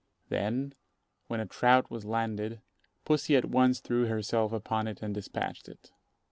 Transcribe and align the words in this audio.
Then, 0.29 0.73
when 1.27 1.39
a 1.39 1.45
trout 1.45 1.91
was 1.91 2.05
landed, 2.07 2.59
pussy 3.05 3.35
at 3.35 3.45
once 3.45 3.79
threw 3.79 4.07
herself 4.07 4.51
upon 4.51 4.87
it 4.87 5.03
and 5.03 5.13
despatched 5.13 5.69
it. 5.69 5.91